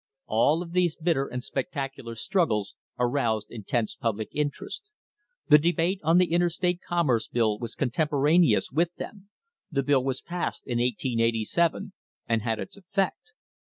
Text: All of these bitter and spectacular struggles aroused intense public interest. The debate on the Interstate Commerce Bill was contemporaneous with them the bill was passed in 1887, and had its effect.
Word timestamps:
All 0.25 0.63
of 0.63 0.71
these 0.73 0.95
bitter 0.95 1.27
and 1.27 1.43
spectacular 1.43 2.15
struggles 2.15 2.73
aroused 2.97 3.51
intense 3.51 3.95
public 3.95 4.29
interest. 4.31 4.89
The 5.47 5.59
debate 5.59 5.99
on 6.03 6.17
the 6.17 6.31
Interstate 6.31 6.79
Commerce 6.81 7.27
Bill 7.27 7.59
was 7.59 7.75
contemporaneous 7.75 8.71
with 8.71 8.95
them 8.95 9.29
the 9.69 9.83
bill 9.83 10.03
was 10.03 10.19
passed 10.23 10.65
in 10.65 10.79
1887, 10.79 11.93
and 12.27 12.41
had 12.41 12.57
its 12.59 12.77
effect. 12.77 13.33